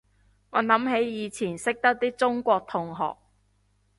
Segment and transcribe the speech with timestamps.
[0.49, 3.17] 我諗起以前識得啲中國同學